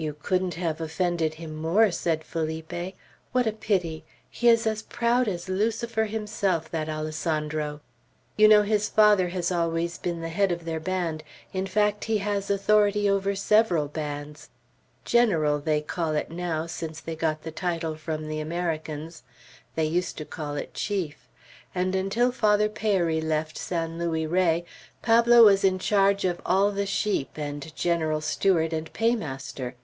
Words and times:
"You 0.00 0.14
couldn't 0.14 0.54
have 0.54 0.80
offended 0.80 1.34
him 1.42 1.56
more," 1.56 1.90
said 1.90 2.22
Felipe. 2.22 2.94
"What 3.32 3.48
a 3.48 3.52
pity! 3.52 4.04
He 4.30 4.48
is 4.48 4.64
as 4.64 4.82
proud 4.82 5.26
as 5.26 5.48
Lucifer 5.48 6.04
himself, 6.04 6.70
that 6.70 6.88
Alessandro. 6.88 7.80
You 8.36 8.46
know 8.46 8.62
his 8.62 8.88
father 8.88 9.30
has 9.30 9.50
always 9.50 9.98
been 9.98 10.20
the 10.20 10.28
head 10.28 10.52
of 10.52 10.64
their 10.64 10.78
band; 10.78 11.24
in 11.52 11.66
fact, 11.66 12.04
he 12.04 12.18
has 12.18 12.48
authority 12.48 13.10
over 13.10 13.34
several 13.34 13.88
bands; 13.88 14.50
General, 15.04 15.58
they 15.58 15.80
call 15.80 16.14
it 16.14 16.30
now, 16.30 16.66
since 16.68 17.00
they 17.00 17.16
got 17.16 17.42
the 17.42 17.50
title 17.50 17.96
from 17.96 18.28
the 18.28 18.38
Americans; 18.38 19.24
they 19.74 19.84
used 19.84 20.16
to 20.18 20.24
call 20.24 20.54
it 20.54 20.74
Chief., 20.74 21.28
and 21.74 21.96
until 21.96 22.30
Father 22.30 22.68
Peyri 22.68 23.20
left 23.20 23.58
San 23.58 23.98
Luis 23.98 24.28
Rey, 24.28 24.64
Pablo 25.02 25.42
was 25.46 25.64
in 25.64 25.80
charge 25.80 26.24
of 26.24 26.40
all 26.46 26.70
the 26.70 26.86
sheep, 26.86 27.30
and 27.36 27.74
general 27.74 28.20
steward 28.20 28.72
and 28.72 28.92
paymaster. 28.92 29.74